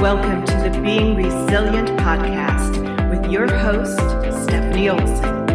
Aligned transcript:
Welcome 0.00 0.46
to 0.46 0.54
the 0.54 0.80
Being 0.82 1.14
Resilient 1.14 1.90
podcast 2.00 3.10
with 3.10 3.30
your 3.30 3.54
host, 3.54 3.98
Stephanie 4.44 4.88
Olson. 4.88 5.46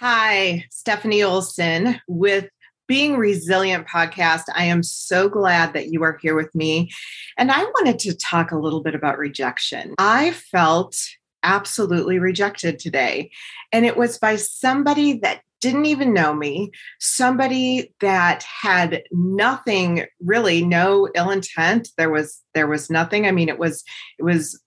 Hi, 0.00 0.64
Stephanie 0.68 1.22
Olson 1.22 2.00
with 2.08 2.48
Being 2.88 3.16
Resilient 3.16 3.86
podcast. 3.86 4.42
I 4.52 4.64
am 4.64 4.82
so 4.82 5.28
glad 5.28 5.72
that 5.74 5.92
you 5.92 6.02
are 6.02 6.18
here 6.20 6.34
with 6.34 6.52
me. 6.52 6.90
And 7.38 7.52
I 7.52 7.62
wanted 7.62 8.00
to 8.00 8.16
talk 8.16 8.50
a 8.50 8.58
little 8.58 8.82
bit 8.82 8.96
about 8.96 9.18
rejection. 9.18 9.94
I 9.98 10.32
felt 10.32 10.96
absolutely 11.44 12.18
rejected 12.18 12.80
today, 12.80 13.30
and 13.70 13.86
it 13.86 13.96
was 13.96 14.18
by 14.18 14.34
somebody 14.34 15.20
that 15.20 15.42
didn't 15.60 15.86
even 15.86 16.14
know 16.14 16.34
me, 16.34 16.70
somebody 16.98 17.92
that 18.00 18.42
had 18.42 19.02
nothing 19.12 20.06
really, 20.20 20.64
no 20.64 21.08
ill 21.14 21.30
intent. 21.30 21.90
There 21.96 22.10
was 22.10 22.40
there 22.54 22.66
was 22.66 22.90
nothing. 22.90 23.26
I 23.26 23.32
mean, 23.32 23.48
it 23.48 23.58
was 23.58 23.84
it 24.18 24.22
was 24.22 24.60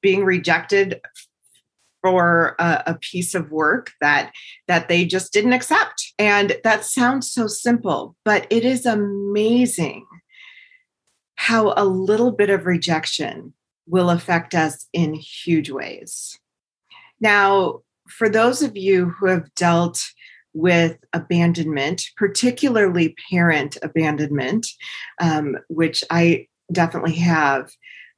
being 0.00 0.24
rejected 0.24 1.00
for 2.02 2.54
a, 2.58 2.82
a, 2.86 2.94
piece 3.00 3.34
of 3.34 3.50
work 3.50 3.90
that 4.00 4.32
that 4.68 4.88
they 4.88 5.04
just 5.04 5.32
didn't 5.32 5.52
accept 5.52 6.12
and 6.18 6.56
that 6.62 6.84
sounds 6.84 7.28
so 7.30 7.48
simple 7.48 8.14
but 8.24 8.46
it 8.48 8.64
is 8.64 8.86
amazing 8.86 10.06
how 11.34 11.74
a 11.76 11.84
little 11.84 12.30
bit 12.30 12.48
of 12.48 12.66
rejection 12.66 13.52
will 13.88 14.10
affect 14.10 14.54
us 14.54 14.86
in 14.92 15.14
huge 15.14 15.70
ways 15.70 16.38
now 17.20 17.80
for 18.08 18.28
those 18.28 18.62
of 18.62 18.76
you 18.76 19.10
who 19.18 19.26
have 19.26 19.52
dealt 19.54 20.00
with 20.56 20.96
abandonment, 21.12 22.02
particularly 22.16 23.14
parent 23.30 23.76
abandonment, 23.82 24.66
um, 25.20 25.58
which 25.68 26.02
I 26.10 26.48
definitely 26.72 27.14
have. 27.16 27.70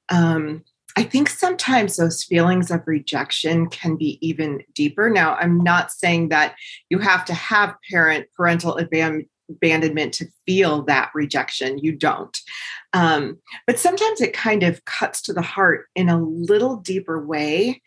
Um, 0.09 0.62
I 0.97 1.03
think 1.03 1.29
sometimes 1.29 1.97
those 1.97 2.23
feelings 2.23 2.71
of 2.71 2.87
rejection 2.87 3.69
can 3.69 3.97
be 3.97 4.19
even 4.27 4.62
deeper. 4.73 5.11
Now, 5.11 5.35
I'm 5.35 5.59
not 5.59 5.91
saying 5.91 6.29
that 6.29 6.55
you 6.91 6.99
have 7.01 7.25
to 7.27 7.35
have 7.35 7.75
parent 7.91 8.27
parental 8.37 8.79
abandonment 8.79 10.15
to 10.15 10.27
feel 10.47 10.83
that 10.84 11.11
rejection. 11.15 11.79
You 11.79 11.93
don't. 11.93 12.37
Um, 12.93 13.39
but 13.67 13.79
sometimes 13.79 14.21
it 14.21 14.33
kind 14.33 14.62
of 14.62 14.84
cuts 14.84 15.23
to 15.23 15.33
the 15.33 15.43
heart 15.43 15.87
in 15.95 16.09
a 16.09 16.23
little 16.23 16.77
deeper 16.77 17.25
way. 17.25 17.83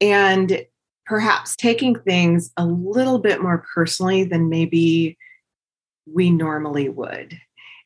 And 0.00 0.64
perhaps 1.10 1.56
taking 1.56 1.96
things 1.96 2.52
a 2.56 2.64
little 2.64 3.18
bit 3.18 3.42
more 3.42 3.66
personally 3.74 4.22
than 4.22 4.48
maybe 4.48 5.18
we 6.06 6.30
normally 6.30 6.88
would. 6.88 7.36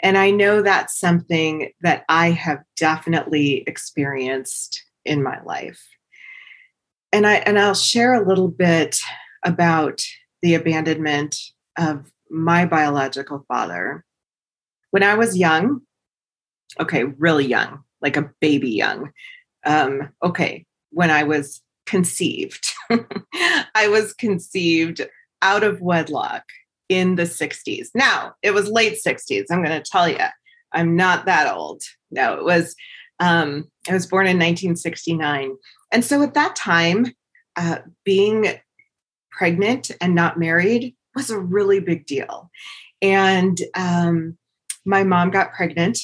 And 0.03 0.19
I 0.19 0.31
know 0.31 0.61
that's 0.61 1.01
something 1.01 1.73
that 1.81 2.05
I 2.11 2.33
have 2.33 2.63
definitely 2.77 3.65
experienced 3.67 4.85
in 5.07 5.23
my 5.23 5.41
life. 5.43 5.83
And 7.15 7.27
I 7.27 7.37
and 7.37 7.59
I'll 7.59 7.75
share 7.75 8.13
a 8.13 8.29
little 8.29 8.49
bit 8.49 8.99
about 9.43 10.03
the 10.43 10.53
abandonment 10.53 11.35
of 11.79 12.13
my 12.31 12.67
biological 12.67 13.47
father. 13.49 14.05
When 14.91 15.03
I 15.03 15.15
was 15.15 15.35
young, 15.35 15.81
okay, 16.79 17.05
really 17.05 17.47
young, 17.47 17.85
like 18.03 18.19
a 18.19 18.31
baby 18.43 18.73
young. 18.73 19.13
Um, 19.65 20.11
okay, 20.23 20.67
when 20.91 21.11
I 21.11 21.23
was 21.23 21.63
conceived. 21.87 22.74
I 23.75 23.89
was 23.89 24.13
conceived 24.13 25.07
out 25.43 25.65
of 25.65 25.81
wedlock 25.81 26.45
in 26.89 27.17
the 27.17 27.25
60s. 27.25 27.89
Now, 27.95 28.35
it 28.43 28.53
was 28.53 28.69
late 28.69 28.99
60s. 29.05 29.47
I'm 29.51 29.65
going 29.65 29.83
to 29.83 29.91
tell 29.91 30.09
you, 30.09 30.19
I'm 30.73 30.97
not 30.97 31.27
that 31.27 31.53
old. 31.53 31.83
No, 32.11 32.35
it 32.35 32.45
was, 32.45 32.75
um, 33.21 33.71
I 33.89 33.95
was 33.95 34.07
born 34.07 34.27
in 34.27 34.37
1969. 34.37 35.57
And 35.93 36.05
so 36.05 36.23
at 36.23 36.35
that 36.35 36.57
time, 36.57 37.07
uh, 37.57 37.79
being 38.05 38.47
pregnant 39.31 39.91
and 40.01 40.15
not 40.15 40.39
married 40.39 40.95
was 41.15 41.31
a 41.31 41.39
really 41.39 41.81
big 41.81 42.07
deal. 42.07 42.51
And 43.01 43.61
um, 43.75 44.37
my 44.85 45.05
mom 45.05 45.31
got 45.31 45.53
pregnant 45.53 45.99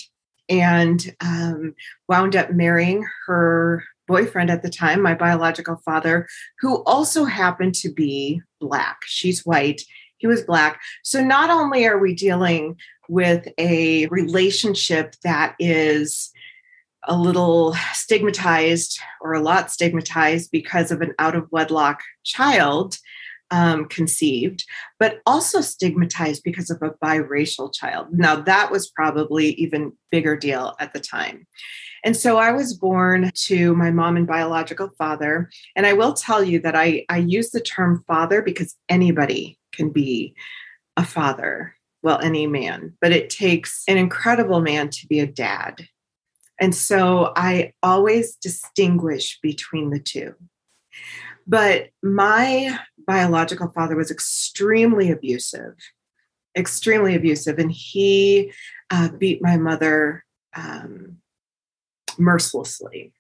and 0.49 1.15
um, 1.21 1.75
wound 2.09 2.37
up 2.37 2.53
marrying 2.53 3.07
her 3.27 3.85
boyfriend 4.11 4.51
at 4.51 4.63
the 4.63 4.69
time, 4.69 5.01
my 5.01 5.15
biological 5.15 5.77
father, 5.85 6.27
who 6.59 6.83
also 6.85 7.25
happened 7.25 7.75
to 7.77 7.93
be 7.93 8.43
black. 8.61 8.99
She's 9.07 9.47
white, 9.47 9.83
he 10.19 10.27
was 10.27 10.43
black. 10.43 10.81
So 11.05 11.23
not 11.23 11.49
only 11.49 11.87
are 11.87 11.99
we 11.99 12.15
dealing 12.15 12.77
with 13.09 13.47
a 13.57 14.07
relationship 14.09 15.15
that 15.23 15.55
is 15.59 16.31
a 17.05 17.17
little 17.17 17.75
stigmatized 17.93 18.99
or 19.21 19.33
a 19.33 19.41
lot 19.41 19.71
stigmatized 19.71 20.51
because 20.51 20.91
of 20.91 21.01
an 21.01 21.15
out 21.19 21.37
of 21.37 21.47
wedlock 21.53 22.01
child 22.25 22.99
um, 23.53 23.87
conceived, 23.87 24.65
but 24.99 25.21
also 25.25 25.61
stigmatized 25.61 26.43
because 26.45 26.71
of 26.71 26.83
a 26.83 26.95
biracial 27.05 27.73
child. 27.73 28.09
Now, 28.13 28.37
that 28.43 28.71
was 28.71 28.91
probably 28.91 29.53
even 29.53 29.93
bigger 30.11 30.37
deal 30.37 30.75
at 30.79 30.93
the 30.93 31.01
time. 31.01 31.47
And 32.05 32.17
so 32.17 32.39
I 32.39 32.53
was 32.53 32.75
born 32.75 33.31
to 33.35 33.75
my 33.75 33.91
mom 33.91 34.17
and 34.17 34.27
biological 34.27 34.91
father. 34.97 35.51
And 35.77 35.87
I 35.87 35.93
will 35.93 36.15
tell 36.15 36.43
you 36.43 36.61
that 36.61 36.75
I, 36.75 37.05
I 37.09 37.19
use 37.19 37.51
the 37.51 37.61
term 37.61 38.05
father 38.07 38.43
because 38.43 38.77
anybody 38.89 39.59
can 39.73 39.91
be 39.91 40.35
a 40.97 41.05
father, 41.05 41.75
well, 42.03 42.21
any 42.21 42.47
man, 42.47 42.97
but 43.01 43.13
it 43.13 43.31
takes 43.31 43.85
an 43.87 43.97
incredible 43.97 44.61
man 44.61 44.89
to 44.91 45.07
be 45.07 45.21
a 45.21 45.27
dad. 45.27 45.87
And 46.61 46.75
so 46.75 47.33
I 47.37 47.73
always 47.83 48.37
distinguish 48.37 49.39
between 49.41 49.91
the 49.91 50.01
two. 50.01 50.35
But 51.47 51.89
my 52.03 52.79
biological 53.07 53.73
father 53.75 53.97
was 53.97 54.11
extremely 54.11 55.11
abusive, 55.11 55.75
extremely 56.57 57.15
abusive. 57.15 57.59
And 57.59 57.73
he 57.73 58.53
uh, 58.91 59.09
beat 59.09 59.43
my 59.43 59.57
mother 59.57 60.25
um, 60.55 61.17
mercilessly. 62.19 63.13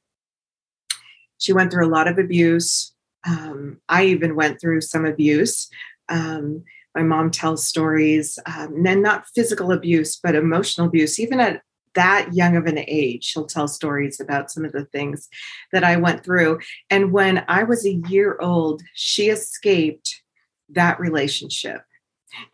She 1.38 1.52
went 1.52 1.72
through 1.72 1.86
a 1.86 1.94
lot 1.94 2.08
of 2.08 2.18
abuse. 2.18 2.92
Um, 3.26 3.78
I 3.88 4.04
even 4.04 4.36
went 4.36 4.60
through 4.60 4.82
some 4.82 5.04
abuse. 5.04 5.68
Um, 6.08 6.64
my 6.94 7.02
mom 7.02 7.30
tells 7.30 7.66
stories, 7.66 8.38
um, 8.46 8.84
and 8.84 9.02
not 9.02 9.26
physical 9.34 9.72
abuse, 9.72 10.16
but 10.16 10.34
emotional 10.34 10.88
abuse. 10.88 11.20
Even 11.20 11.40
at 11.40 11.62
that 11.94 12.32
young 12.34 12.56
of 12.56 12.66
an 12.66 12.78
age, 12.78 13.24
she'll 13.24 13.46
tell 13.46 13.68
stories 13.68 14.20
about 14.20 14.50
some 14.50 14.64
of 14.64 14.72
the 14.72 14.84
things 14.86 15.28
that 15.72 15.84
I 15.84 15.96
went 15.96 16.24
through. 16.24 16.60
And 16.88 17.12
when 17.12 17.44
I 17.48 17.64
was 17.64 17.84
a 17.84 17.94
year 18.08 18.38
old, 18.40 18.82
she 18.94 19.28
escaped 19.28 20.22
that 20.70 21.00
relationship. 21.00 21.82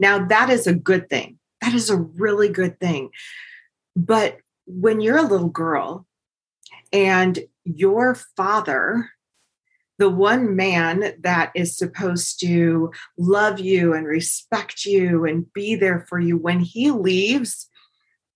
Now, 0.01 0.27
that 0.27 0.51
is 0.51 0.67
a 0.67 0.75
good 0.75 1.09
thing. 1.09 1.39
That 1.61 1.75
is 1.75 1.91
a 1.91 1.97
really 1.97 2.49
good 2.49 2.79
thing. 2.81 3.11
But 3.95 4.39
when 4.67 5.01
you're 5.01 5.19
a 5.19 5.23
little 5.23 5.49
girl 5.49 6.06
and 6.93 7.39
your 7.65 8.15
father, 8.15 9.11
the 9.99 10.11
one 10.11 10.57
man 10.57 11.15
that 11.21 11.53
is 11.55 11.77
supposed 11.77 12.41
to 12.41 12.93
love 13.17 13.59
you 13.59 13.95
and 13.95 14.07
respect 14.07 14.85
you 14.85 15.25
and 15.25 15.53
be 15.53 15.75
there 15.75 16.07
for 16.09 16.19
you, 16.19 16.37
when 16.37 16.61
he 16.61 16.91
leaves, 16.91 17.69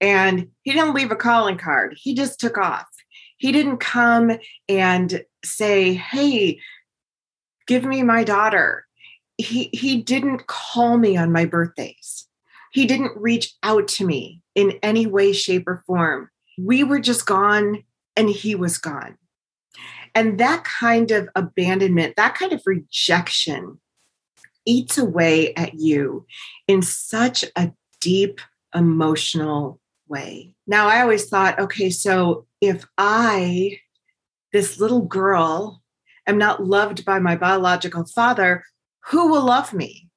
and 0.01 0.49
he 0.63 0.73
didn't 0.73 0.95
leave 0.95 1.11
a 1.11 1.17
calling 1.17 1.59
card, 1.59 1.95
he 1.97 2.15
just 2.15 2.41
took 2.41 2.57
off. 2.57 2.89
He 3.37 3.53
didn't 3.53 3.79
come 3.79 4.33
and 4.69 5.25
say, 5.45 5.95
Hey, 5.95 6.61
give 7.67 7.85
me 7.85 8.03
my 8.03 8.25
daughter. 8.25 8.87
He, 9.37 9.71
he 9.73 10.03
didn't 10.03 10.47
call 10.47 10.99
me 10.99 11.17
on 11.17 11.33
my 11.33 11.47
birthdays. 11.47 12.27
He 12.73 12.87
didn't 12.87 13.17
reach 13.17 13.55
out 13.63 13.89
to 13.89 14.07
me 14.07 14.43
in 14.55 14.79
any 14.83 15.07
way, 15.07 15.33
shape, 15.33 15.67
or 15.67 15.83
form. 15.87 16.31
We 16.59 16.85
were 16.85 17.01
just 17.01 17.27
gone 17.27 17.85
and 18.17 18.29
he 18.29 18.55
was 18.55 18.79
gone. 18.79 19.17
And 20.15 20.39
that 20.39 20.65
kind 20.65 21.11
of 21.11 21.29
abandonment, 21.37 22.17
that 22.17 22.35
kind 22.35 22.53
of 22.53 22.63
rejection 22.67 23.79
eats 24.67 24.99
away 24.99 25.55
at 25.55 25.75
you 25.75 26.27
in 26.67 26.83
such 26.83 27.45
a 27.57 27.73
deep 28.01 28.41
emotional 28.75 29.81
way. 30.09 30.55
Now, 30.67 30.89
I 30.89 31.01
always 31.03 31.29
thought, 31.29 31.59
okay, 31.59 31.91
so 31.91 32.47
if 32.61 32.85
I, 32.99 33.79
this 34.53 34.81
little 34.81 35.03
girl, 35.03 35.83
am 36.27 36.39
not 36.39 36.65
loved 36.65 37.05
by 37.05 37.19
my 37.19 37.37
biological 37.37 38.05
father, 38.05 38.65
who 39.07 39.31
will 39.31 39.45
love 39.45 39.73
me? 39.73 40.09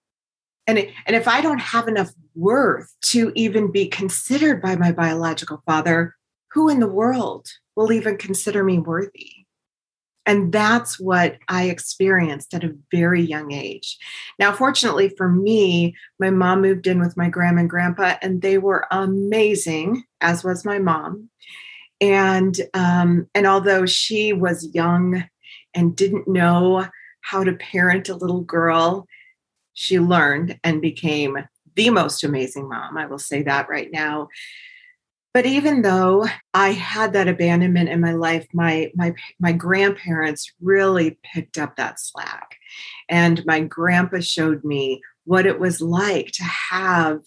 And, 0.67 0.77
and 1.05 1.15
if 1.15 1.27
I 1.27 1.41
don't 1.41 1.59
have 1.59 1.87
enough 1.87 2.11
worth 2.35 2.93
to 3.01 3.31
even 3.35 3.71
be 3.71 3.87
considered 3.87 4.61
by 4.61 4.75
my 4.75 4.91
biological 4.91 5.61
father, 5.65 6.15
who 6.53 6.69
in 6.69 6.79
the 6.79 6.87
world 6.87 7.47
will 7.75 7.91
even 7.91 8.17
consider 8.17 8.63
me 8.63 8.79
worthy. 8.79 9.31
And 10.25 10.53
that's 10.53 10.99
what 10.99 11.37
I 11.49 11.65
experienced 11.65 12.53
at 12.53 12.63
a 12.63 12.75
very 12.91 13.21
young 13.21 13.51
age. 13.51 13.97
Now, 14.39 14.53
fortunately 14.53 15.09
for 15.09 15.27
me, 15.27 15.95
my 16.19 16.29
mom 16.29 16.61
moved 16.61 16.87
in 16.87 16.99
with 16.99 17.17
my 17.17 17.27
grandma 17.27 17.61
and 17.61 17.69
grandpa, 17.69 18.15
and 18.21 18.41
they 18.41 18.57
were 18.57 18.87
amazing, 18.89 20.03
as 20.21 20.43
was 20.43 20.63
my 20.63 20.79
mom. 20.79 21.29
And 21.99 22.55
um, 22.73 23.27
and 23.35 23.45
although 23.45 23.85
she 23.85 24.31
was 24.31 24.73
young 24.73 25.25
and 25.73 25.95
didn't 25.95 26.27
know 26.27 26.87
how 27.21 27.43
to 27.43 27.53
parent 27.53 28.09
a 28.09 28.15
little 28.15 28.41
girl, 28.41 29.07
she 29.73 29.99
learned 29.99 30.59
and 30.63 30.81
became 30.81 31.37
the 31.75 31.89
most 31.89 32.23
amazing 32.23 32.69
mom. 32.69 32.97
I 32.97 33.07
will 33.07 33.19
say 33.19 33.43
that 33.43 33.69
right 33.69 33.91
now. 33.91 34.29
But 35.33 35.47
even 35.47 35.81
though 35.81 36.27
I 36.53 36.73
had 36.73 37.13
that 37.13 37.27
abandonment 37.27 37.89
in 37.89 37.99
my 37.99 38.13
life, 38.13 38.47
my 38.53 38.91
my 38.95 39.15
my 39.39 39.51
grandparents 39.51 40.51
really 40.61 41.17
picked 41.23 41.57
up 41.57 41.75
that 41.75 41.99
slack. 41.99 42.57
And 43.09 43.43
my 43.45 43.61
grandpa 43.61 44.19
showed 44.19 44.63
me 44.63 45.01
what 45.25 45.45
it 45.47 45.59
was 45.59 45.81
like 45.81 46.27
to 46.33 46.43
have 46.43 47.21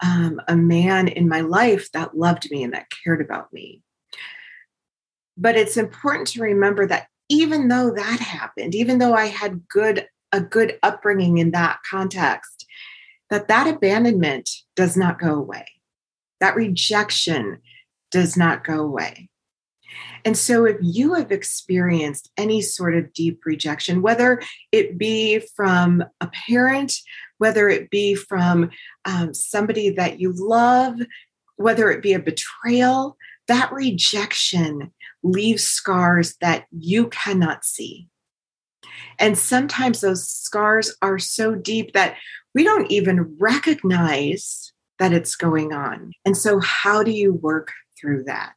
um, 0.00 0.40
a 0.48 0.56
man 0.56 1.06
in 1.06 1.28
my 1.28 1.42
life 1.42 1.90
that 1.92 2.16
loved 2.16 2.50
me 2.50 2.64
and 2.64 2.72
that 2.72 2.90
cared 3.04 3.20
about 3.20 3.52
me. 3.52 3.82
But 5.36 5.56
it's 5.56 5.76
important 5.76 6.28
to 6.28 6.42
remember 6.42 6.86
that 6.86 7.06
even 7.28 7.68
though 7.68 7.92
that 7.92 8.20
happened, 8.20 8.74
even 8.74 8.98
though 8.98 9.14
I 9.14 9.26
had 9.26 9.68
good 9.68 10.08
a 10.32 10.40
good 10.40 10.78
upbringing 10.82 11.38
in 11.38 11.52
that 11.52 11.78
context, 11.88 12.66
that 13.30 13.48
that 13.48 13.68
abandonment 13.68 14.48
does 14.74 14.96
not 14.96 15.20
go 15.20 15.34
away 15.34 15.66
that 16.42 16.56
rejection 16.56 17.58
does 18.10 18.36
not 18.36 18.64
go 18.64 18.80
away. 18.80 19.28
And 20.24 20.36
so, 20.36 20.64
if 20.64 20.76
you 20.80 21.14
have 21.14 21.30
experienced 21.30 22.30
any 22.36 22.60
sort 22.60 22.96
of 22.96 23.12
deep 23.12 23.46
rejection, 23.46 24.02
whether 24.02 24.42
it 24.72 24.98
be 24.98 25.38
from 25.54 26.04
a 26.20 26.26
parent, 26.26 26.94
whether 27.38 27.68
it 27.68 27.90
be 27.90 28.16
from 28.16 28.70
um, 29.04 29.32
somebody 29.32 29.90
that 29.90 30.18
you 30.18 30.32
love, 30.36 30.96
whether 31.56 31.90
it 31.90 32.02
be 32.02 32.12
a 32.12 32.18
betrayal, 32.18 33.16
that 33.46 33.72
rejection 33.72 34.92
leaves 35.22 35.62
scars 35.62 36.36
that 36.40 36.66
you 36.76 37.06
cannot 37.08 37.64
see. 37.64 38.08
And 39.20 39.38
sometimes 39.38 40.00
those 40.00 40.28
scars 40.28 40.96
are 41.02 41.20
so 41.20 41.54
deep 41.54 41.92
that 41.92 42.16
we 42.52 42.64
don't 42.64 42.90
even 42.90 43.36
recognize 43.38 44.71
that 45.02 45.12
it's 45.12 45.34
going 45.34 45.72
on. 45.72 46.12
And 46.24 46.36
so, 46.36 46.60
how 46.60 47.02
do 47.02 47.10
you 47.10 47.34
work 47.34 47.72
through 48.00 48.22
that? 48.24 48.54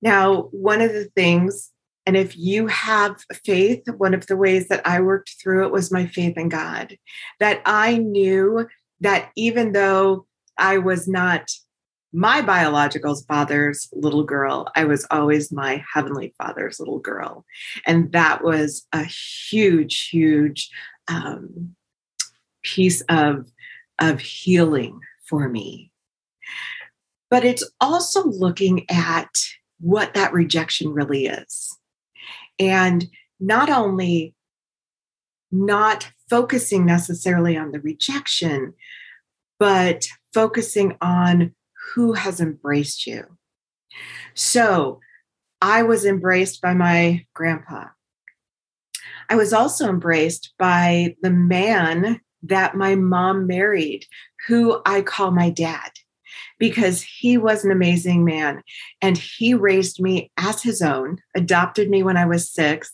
Now, 0.00 0.42
one 0.52 0.80
of 0.80 0.92
the 0.92 1.06
things, 1.16 1.72
and 2.06 2.16
if 2.16 2.38
you 2.38 2.68
have 2.68 3.16
faith, 3.44 3.82
one 3.96 4.14
of 4.14 4.28
the 4.28 4.36
ways 4.36 4.68
that 4.68 4.86
I 4.86 5.00
worked 5.00 5.34
through 5.42 5.66
it 5.66 5.72
was 5.72 5.90
my 5.90 6.06
faith 6.06 6.38
in 6.38 6.48
God, 6.48 6.96
that 7.40 7.60
I 7.66 7.96
knew 7.96 8.68
that 9.00 9.32
even 9.34 9.72
though 9.72 10.28
I 10.56 10.78
was 10.78 11.08
not 11.08 11.50
my 12.12 12.40
biological 12.40 13.16
father's 13.26 13.88
little 13.92 14.22
girl, 14.22 14.70
I 14.76 14.84
was 14.84 15.08
always 15.10 15.50
my 15.50 15.84
heavenly 15.92 16.36
father's 16.38 16.78
little 16.78 17.00
girl. 17.00 17.44
And 17.84 18.12
that 18.12 18.44
was 18.44 18.86
a 18.92 19.02
huge, 19.02 20.08
huge 20.08 20.70
um, 21.08 21.74
piece 22.62 23.00
of, 23.08 23.50
of 24.00 24.20
healing 24.20 25.00
for 25.28 25.48
me. 25.48 25.90
But 27.30 27.44
it's 27.44 27.68
also 27.80 28.24
looking 28.24 28.88
at 28.90 29.28
what 29.80 30.14
that 30.14 30.32
rejection 30.32 30.90
really 30.90 31.26
is. 31.26 31.76
And 32.58 33.06
not 33.40 33.68
only 33.68 34.34
not 35.50 36.10
focusing 36.28 36.86
necessarily 36.86 37.56
on 37.56 37.72
the 37.72 37.80
rejection, 37.80 38.74
but 39.58 40.06
focusing 40.32 40.96
on 41.00 41.54
who 41.94 42.12
has 42.12 42.40
embraced 42.40 43.06
you. 43.06 43.24
So 44.34 45.00
I 45.62 45.82
was 45.82 46.04
embraced 46.04 46.60
by 46.60 46.74
my 46.74 47.26
grandpa. 47.34 47.86
I 49.28 49.36
was 49.36 49.52
also 49.52 49.88
embraced 49.88 50.52
by 50.58 51.16
the 51.22 51.30
man 51.30 52.20
that 52.42 52.76
my 52.76 52.94
mom 52.94 53.46
married, 53.46 54.04
who 54.46 54.80
I 54.86 55.02
call 55.02 55.30
my 55.30 55.50
dad, 55.50 55.90
because 56.58 57.02
he 57.02 57.36
was 57.36 57.64
an 57.64 57.70
amazing 57.70 58.24
man 58.24 58.62
and 59.02 59.18
he 59.18 59.54
raised 59.54 60.00
me 60.00 60.30
as 60.36 60.62
his 60.62 60.82
own, 60.82 61.18
adopted 61.34 61.90
me 61.90 62.02
when 62.02 62.16
I 62.16 62.26
was 62.26 62.50
six. 62.50 62.92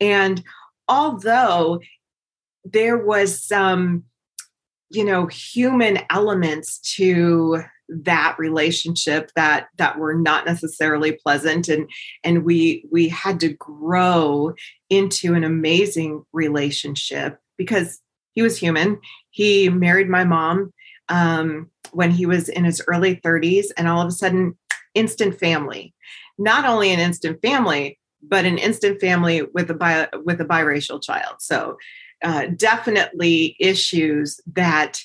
And 0.00 0.42
although 0.88 1.80
there 2.64 2.98
was 2.98 3.42
some, 3.42 4.04
you 4.90 5.04
know, 5.04 5.26
human 5.26 6.00
elements 6.10 6.78
to 6.96 7.62
that 7.88 8.36
relationship 8.38 9.30
that 9.36 9.68
that 9.76 9.98
were 9.98 10.14
not 10.14 10.46
necessarily 10.46 11.12
pleasant 11.12 11.68
and 11.68 11.90
and 12.24 12.44
we 12.44 12.86
we 12.90 13.08
had 13.08 13.38
to 13.40 13.50
grow 13.50 14.54
into 14.88 15.34
an 15.34 15.44
amazing 15.44 16.24
relationship 16.32 17.38
because 17.58 18.00
he 18.32 18.40
was 18.40 18.56
human. 18.56 18.98
He 19.30 19.68
married 19.68 20.08
my 20.08 20.24
mom 20.24 20.72
um, 21.08 21.70
when 21.92 22.10
he 22.10 22.26
was 22.26 22.48
in 22.48 22.64
his 22.64 22.82
early 22.86 23.16
30s, 23.16 23.66
and 23.76 23.88
all 23.88 24.00
of 24.00 24.08
a 24.08 24.12
sudden, 24.12 24.56
instant 24.94 25.38
family. 25.38 25.94
Not 26.38 26.64
only 26.64 26.92
an 26.92 27.00
instant 27.00 27.40
family, 27.42 27.98
but 28.22 28.44
an 28.44 28.58
instant 28.58 29.00
family 29.00 29.42
with 29.42 29.70
a 29.70 29.74
bi- 29.74 30.08
with 30.24 30.40
a 30.40 30.44
biracial 30.44 31.02
child. 31.02 31.36
So, 31.40 31.76
uh, 32.22 32.46
definitely 32.56 33.56
issues 33.58 34.40
that 34.54 35.00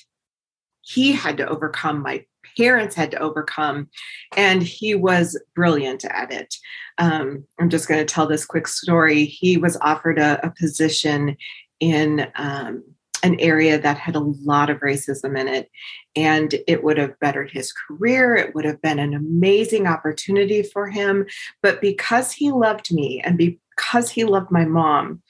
he 0.82 1.12
had 1.12 1.36
to 1.38 1.48
overcome. 1.48 2.02
My 2.02 2.24
parents 2.56 2.94
had 2.94 3.10
to 3.10 3.18
overcome, 3.18 3.88
and 4.36 4.62
he 4.62 4.94
was 4.94 5.40
brilliant 5.54 6.04
at 6.04 6.32
it. 6.32 6.54
Um, 6.98 7.44
I'm 7.60 7.68
just 7.68 7.88
going 7.88 8.04
to 8.04 8.12
tell 8.12 8.26
this 8.26 8.46
quick 8.46 8.66
story. 8.66 9.24
He 9.24 9.56
was 9.56 9.76
offered 9.80 10.18
a, 10.18 10.44
a 10.46 10.52
position 10.58 11.36
in 11.80 12.26
um, 12.36 12.82
an 13.22 13.38
area 13.40 13.78
that 13.78 13.98
had 13.98 14.16
a 14.16 14.20
lot 14.20 14.70
of 14.70 14.80
racism 14.80 15.38
in 15.38 15.48
it. 15.48 15.70
And 16.14 16.54
it 16.66 16.84
would 16.84 16.98
have 16.98 17.18
bettered 17.20 17.50
his 17.50 17.72
career. 17.72 18.34
It 18.36 18.54
would 18.54 18.64
have 18.64 18.80
been 18.80 18.98
an 18.98 19.14
amazing 19.14 19.86
opportunity 19.86 20.62
for 20.62 20.88
him. 20.88 21.26
But 21.62 21.80
because 21.80 22.32
he 22.32 22.50
loved 22.50 22.92
me 22.92 23.20
and 23.20 23.36
because 23.36 24.10
he 24.10 24.24
loved 24.24 24.50
my 24.50 24.64
mom, 24.64 25.22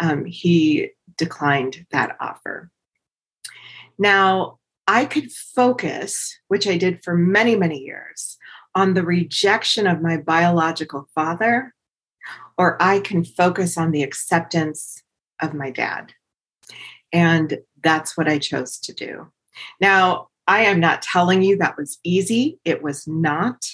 um, 0.00 0.24
he 0.24 0.90
declined 1.16 1.86
that 1.90 2.16
offer. 2.20 2.70
Now, 3.98 4.58
I 4.86 5.04
could 5.04 5.30
focus, 5.32 6.38
which 6.48 6.66
I 6.66 6.78
did 6.78 7.02
for 7.02 7.14
many, 7.14 7.56
many 7.56 7.78
years, 7.78 8.38
on 8.74 8.94
the 8.94 9.02
rejection 9.02 9.86
of 9.86 10.00
my 10.00 10.16
biological 10.16 11.08
father, 11.14 11.74
or 12.56 12.80
I 12.80 13.00
can 13.00 13.24
focus 13.24 13.76
on 13.76 13.90
the 13.90 14.02
acceptance 14.02 15.02
of 15.42 15.52
my 15.52 15.70
dad. 15.70 16.12
And 17.12 17.58
that's 17.82 18.16
what 18.16 18.28
I 18.28 18.38
chose 18.38 18.78
to 18.80 18.92
do. 18.92 19.28
Now, 19.80 20.28
I 20.46 20.62
am 20.62 20.80
not 20.80 21.02
telling 21.02 21.42
you 21.42 21.56
that 21.56 21.76
was 21.76 21.98
easy. 22.04 22.58
It 22.64 22.82
was 22.82 23.06
not. 23.06 23.66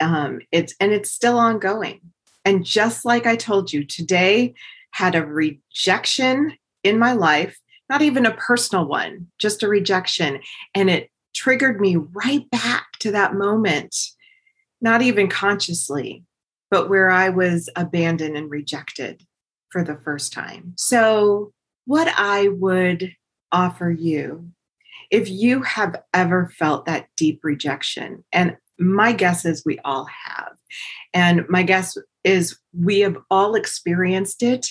Um, 0.00 0.40
it's 0.50 0.74
and 0.80 0.92
it's 0.92 1.12
still 1.12 1.38
ongoing. 1.38 2.00
And 2.44 2.64
just 2.64 3.04
like 3.04 3.26
I 3.26 3.36
told 3.36 3.72
you, 3.72 3.84
today 3.84 4.54
had 4.92 5.14
a 5.14 5.26
rejection 5.26 6.56
in 6.82 6.98
my 6.98 7.12
life, 7.12 7.58
not 7.88 8.02
even 8.02 8.26
a 8.26 8.34
personal 8.34 8.86
one, 8.86 9.28
just 9.38 9.62
a 9.62 9.68
rejection. 9.68 10.40
And 10.74 10.90
it 10.90 11.10
triggered 11.34 11.80
me 11.80 11.96
right 11.96 12.48
back 12.50 12.86
to 13.00 13.12
that 13.12 13.34
moment, 13.34 13.96
not 14.80 15.02
even 15.02 15.28
consciously, 15.28 16.24
but 16.70 16.88
where 16.88 17.10
I 17.10 17.28
was 17.28 17.68
abandoned 17.76 18.36
and 18.36 18.50
rejected 18.50 19.24
for 19.70 19.82
the 19.82 19.98
first 20.04 20.32
time. 20.32 20.74
So 20.76 21.52
what 21.84 22.08
I 22.16 22.48
would 22.48 23.14
offer 23.50 23.90
you 23.90 24.50
if 25.10 25.28
you 25.28 25.62
have 25.62 26.02
ever 26.14 26.52
felt 26.56 26.86
that 26.86 27.08
deep 27.16 27.40
rejection, 27.42 28.24
and 28.32 28.56
my 28.78 29.12
guess 29.12 29.44
is 29.44 29.64
we 29.64 29.78
all 29.80 30.06
have, 30.06 30.52
and 31.12 31.44
my 31.48 31.62
guess 31.62 31.96
is 32.24 32.58
we 32.72 33.00
have 33.00 33.18
all 33.30 33.54
experienced 33.54 34.42
it 34.42 34.68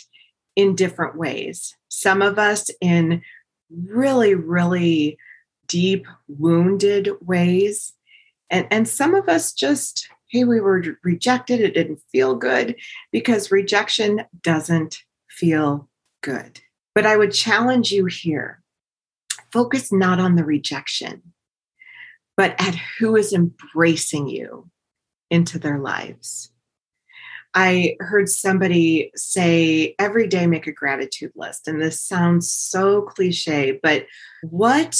in 0.56 0.76
different 0.76 1.16
ways. 1.16 1.76
Some 1.90 2.22
of 2.22 2.40
us 2.40 2.70
in 2.82 3.22
really, 3.70 4.36
really 4.36 5.18
deep, 5.68 6.08
wounded 6.28 7.10
ways, 7.22 7.94
and, 8.50 8.68
and 8.72 8.88
some 8.88 9.14
of 9.14 9.30
us 9.30 9.54
just, 9.54 10.10
hey, 10.28 10.44
we 10.44 10.60
were 10.60 10.84
rejected, 11.04 11.62
it 11.62 11.74
didn't 11.74 12.02
feel 12.12 12.36
good 12.36 12.76
because 13.12 13.52
rejection 13.52 14.24
doesn't 14.42 14.98
feel 15.30 15.88
good. 16.22 16.60
But 16.94 17.06
I 17.06 17.18
would 17.18 17.32
challenge 17.32 17.92
you 17.92 18.06
here 18.06 18.62
focus 19.52 19.92
not 19.92 20.20
on 20.20 20.36
the 20.36 20.46
rejection, 20.46 21.22
but 22.38 22.56
at 22.60 22.76
who 23.00 23.16
is 23.16 23.34
embracing 23.34 24.28
you 24.28 24.70
into 25.30 25.60
their 25.60 25.80
lives. 25.80 26.52
I 27.54 27.98
heard 28.00 28.30
somebody 28.30 29.12
say 29.16 29.96
every 30.00 30.28
day 30.28 30.48
make 30.48 30.68
a 30.68 30.72
gratitude 30.72 31.34
list. 31.36 31.68
And 31.68 31.82
this 31.82 32.02
sounds 32.02 32.54
so 32.54 33.02
cliche, 33.02 33.80
but 33.84 34.06
what 34.44 34.98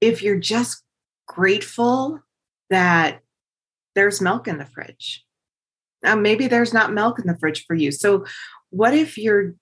if 0.00 0.22
you're 0.22 0.38
just 0.38 0.82
grateful 1.26 2.20
that 2.70 3.20
there's 3.94 4.22
milk 4.22 4.48
in 4.48 4.56
the 4.56 4.64
fridge? 4.64 5.24
Now, 6.02 6.16
maybe 6.16 6.48
there's 6.48 6.72
not 6.72 6.92
milk 6.92 7.18
in 7.18 7.26
the 7.26 7.36
fridge 7.36 7.64
for 7.66 7.74
you. 7.74 7.92
So, 7.92 8.24
what 8.70 8.94
if 8.94 9.16
you're 9.16 9.54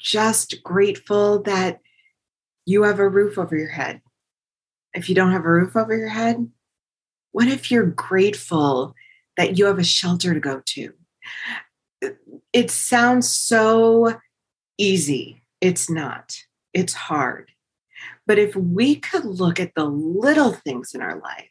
just 0.00 0.62
grateful 0.62 1.42
that 1.42 1.80
you 2.66 2.84
have 2.84 2.98
a 2.98 3.08
roof 3.08 3.38
over 3.38 3.56
your 3.56 3.68
head? 3.68 4.00
If 4.94 5.08
you 5.08 5.14
don't 5.14 5.32
have 5.32 5.44
a 5.44 5.50
roof 5.50 5.76
over 5.76 5.96
your 5.96 6.08
head, 6.08 6.50
what 7.32 7.48
if 7.48 7.70
you're 7.70 7.86
grateful 7.86 8.94
that 9.36 9.56
you 9.56 9.66
have 9.66 9.78
a 9.78 9.84
shelter 9.84 10.34
to 10.34 10.40
go 10.40 10.62
to? 10.66 10.92
It 12.52 12.70
sounds 12.70 13.30
so 13.30 14.18
easy. 14.78 15.42
It's 15.60 15.90
not, 15.90 16.36
it's 16.72 16.94
hard. 16.94 17.50
But 18.26 18.38
if 18.38 18.56
we 18.56 18.96
could 18.96 19.24
look 19.24 19.60
at 19.60 19.74
the 19.74 19.84
little 19.84 20.52
things 20.52 20.94
in 20.94 21.02
our 21.02 21.20
life 21.20 21.50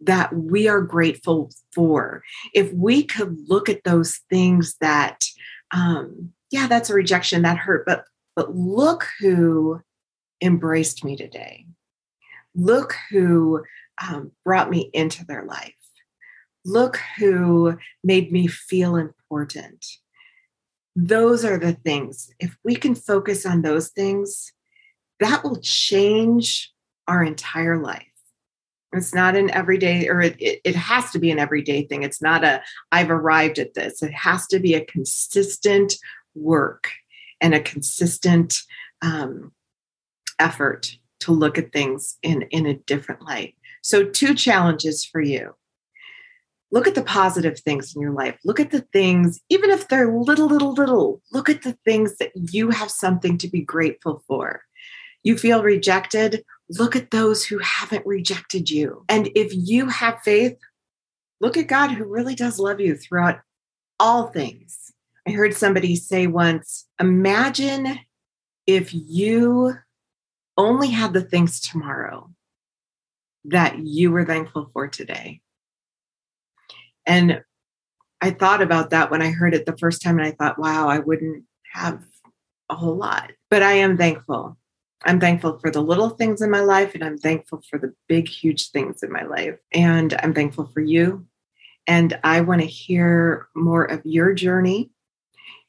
that 0.00 0.34
we 0.34 0.68
are 0.68 0.80
grateful 0.80 1.50
for, 1.74 2.22
if 2.54 2.72
we 2.72 3.04
could 3.04 3.36
look 3.48 3.68
at 3.68 3.84
those 3.84 4.20
things 4.30 4.76
that, 4.80 5.24
um, 5.72 6.32
yeah, 6.50 6.66
that's 6.66 6.90
a 6.90 6.94
rejection, 6.94 7.42
that 7.42 7.58
hurt, 7.58 7.84
but 7.86 8.04
but 8.36 8.54
look 8.54 9.06
who 9.20 9.80
embraced 10.40 11.04
me 11.04 11.16
today. 11.16 11.66
Look 12.54 12.94
who 13.10 13.64
um, 14.00 14.32
brought 14.44 14.70
me 14.70 14.90
into 14.92 15.24
their 15.26 15.44
life. 15.44 15.74
Look 16.64 17.00
who 17.18 17.78
made 18.04 18.30
me 18.30 18.46
feel 18.46 18.96
important. 18.96 19.84
Those 20.94 21.44
are 21.44 21.58
the 21.58 21.72
things. 21.72 22.30
If 22.38 22.56
we 22.64 22.76
can 22.76 22.94
focus 22.94 23.44
on 23.46 23.62
those 23.62 23.88
things, 23.88 24.52
that 25.20 25.42
will 25.42 25.60
change 25.60 26.72
our 27.06 27.22
entire 27.22 27.80
life. 27.80 28.04
It's 28.92 29.14
not 29.14 29.36
an 29.36 29.50
everyday, 29.50 30.08
or 30.08 30.22
it, 30.22 30.36
it, 30.40 30.60
it, 30.64 30.74
has 30.74 31.10
to 31.10 31.18
be 31.18 31.30
an 31.30 31.38
everyday 31.38 31.86
thing. 31.86 32.02
It's 32.02 32.22
not 32.22 32.42
a, 32.42 32.62
I've 32.90 33.10
arrived 33.10 33.58
at 33.58 33.74
this. 33.74 34.02
It 34.02 34.12
has 34.12 34.46
to 34.46 34.58
be 34.58 34.74
a 34.74 34.84
consistent 34.84 35.94
work 36.34 36.90
and 37.40 37.54
a 37.54 37.60
consistent 37.60 38.60
um, 39.02 39.52
effort 40.38 40.96
to 41.20 41.32
look 41.32 41.58
at 41.58 41.72
things 41.72 42.16
in, 42.22 42.42
in 42.50 42.66
a 42.66 42.74
different 42.74 43.22
light. 43.22 43.54
So, 43.82 44.04
two 44.04 44.34
challenges 44.34 45.04
for 45.04 45.20
you. 45.20 45.54
Look 46.70 46.86
at 46.86 46.94
the 46.94 47.02
positive 47.02 47.58
things 47.60 47.94
in 47.94 48.02
your 48.02 48.12
life. 48.12 48.38
Look 48.44 48.60
at 48.60 48.70
the 48.70 48.82
things, 48.92 49.40
even 49.48 49.70
if 49.70 49.88
they're 49.88 50.12
little, 50.12 50.46
little, 50.46 50.74
little, 50.74 51.22
look 51.32 51.48
at 51.48 51.62
the 51.62 51.78
things 51.84 52.16
that 52.18 52.30
you 52.34 52.70
have 52.70 52.90
something 52.90 53.38
to 53.38 53.48
be 53.48 53.62
grateful 53.62 54.22
for. 54.26 54.62
You 55.22 55.38
feel 55.38 55.62
rejected, 55.62 56.44
look 56.68 56.94
at 56.94 57.10
those 57.10 57.44
who 57.44 57.58
haven't 57.58 58.06
rejected 58.06 58.68
you. 58.68 59.04
And 59.08 59.30
if 59.34 59.50
you 59.54 59.88
have 59.88 60.20
faith, 60.22 60.58
look 61.40 61.56
at 61.56 61.68
God 61.68 61.92
who 61.92 62.04
really 62.04 62.34
does 62.34 62.58
love 62.58 62.80
you 62.80 62.96
throughout 62.96 63.40
all 63.98 64.26
things. 64.26 64.87
I 65.28 65.32
heard 65.32 65.52
somebody 65.52 65.94
say 65.94 66.26
once 66.26 66.86
imagine 66.98 68.00
if 68.66 68.94
you 68.94 69.74
only 70.56 70.88
had 70.88 71.12
the 71.12 71.20
things 71.20 71.60
tomorrow 71.60 72.30
that 73.44 73.78
you 73.78 74.10
were 74.10 74.24
thankful 74.24 74.70
for 74.72 74.88
today. 74.88 75.42
And 77.04 77.42
I 78.22 78.30
thought 78.30 78.62
about 78.62 78.88
that 78.88 79.10
when 79.10 79.20
I 79.20 79.28
heard 79.28 79.52
it 79.52 79.66
the 79.66 79.76
first 79.76 80.00
time, 80.00 80.18
and 80.18 80.26
I 80.26 80.30
thought, 80.30 80.58
wow, 80.58 80.88
I 80.88 81.00
wouldn't 81.00 81.44
have 81.74 82.02
a 82.70 82.74
whole 82.74 82.96
lot. 82.96 83.32
But 83.50 83.62
I 83.62 83.72
am 83.72 83.98
thankful. 83.98 84.56
I'm 85.04 85.20
thankful 85.20 85.58
for 85.58 85.70
the 85.70 85.82
little 85.82 86.08
things 86.08 86.40
in 86.40 86.50
my 86.50 86.60
life, 86.60 86.94
and 86.94 87.04
I'm 87.04 87.18
thankful 87.18 87.60
for 87.68 87.78
the 87.78 87.92
big, 88.08 88.28
huge 88.28 88.70
things 88.70 89.02
in 89.02 89.12
my 89.12 89.24
life. 89.24 89.58
And 89.72 90.18
I'm 90.22 90.32
thankful 90.32 90.70
for 90.72 90.80
you. 90.80 91.26
And 91.86 92.18
I 92.24 92.40
want 92.40 92.62
to 92.62 92.66
hear 92.66 93.48
more 93.54 93.84
of 93.84 94.00
your 94.06 94.32
journey. 94.32 94.90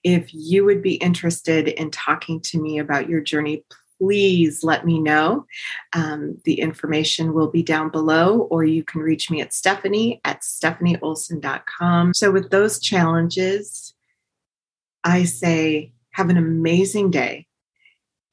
If 0.04 0.34
you 0.34 0.66
would 0.66 0.82
be 0.82 0.96
interested 0.96 1.68
in 1.68 1.92
talking 1.92 2.40
to 2.42 2.60
me 2.60 2.80
about 2.80 3.10
your 3.10 3.22
journey, 3.22 3.64
please 4.00 4.64
let 4.64 4.86
me 4.86 5.00
know. 5.00 5.46
Um, 5.94 6.38
the 6.46 6.60
information 6.60 7.34
will 7.34 7.50
be 7.50 7.64
down 7.64 7.90
below, 7.90 8.42
or 8.50 8.64
you 8.64 8.84
can 8.84 9.02
reach 9.02 9.30
me 9.30 9.42
at 9.42 9.54
Stephanie 9.54 10.22
at 10.24 10.42
stephanieolson.com. 10.42 12.14
So, 12.14 12.32
with 12.32 12.50
those 12.50 12.80
challenges, 12.80 13.94
I 15.04 15.24
say, 15.26 15.92
have 16.12 16.30
an 16.30 16.38
amazing 16.38 17.12
day. 17.12 17.48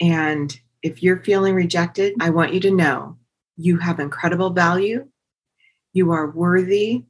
And 0.01 0.57
if 0.83 1.03
you're 1.03 1.23
feeling 1.23 1.55
rejected, 1.55 2.15
I 2.21 2.31
want 2.31 2.55
you 2.55 2.61
to 2.61 2.71
know 2.71 3.19
you 3.57 3.79
have 3.79 3.99
incredible 3.99 4.51
value, 4.51 5.09
you 5.93 6.13
are 6.13 6.31
worthy, 6.31 7.05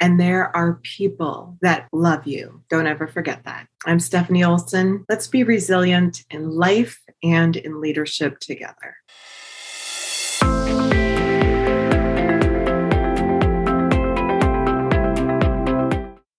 and 0.00 0.18
there 0.18 0.54
are 0.56 0.80
people 0.82 1.58
that 1.60 1.88
love 1.92 2.26
you. 2.26 2.62
Don't 2.70 2.86
ever 2.86 3.06
forget 3.06 3.44
that. 3.44 3.66
I'm 3.86 4.00
Stephanie 4.00 4.42
Olson. 4.42 5.04
Let's 5.08 5.28
be 5.28 5.44
resilient 5.44 6.24
in 6.30 6.50
life 6.50 7.00
and 7.22 7.54
in 7.54 7.80
leadership 7.80 8.40
together. 8.40 8.96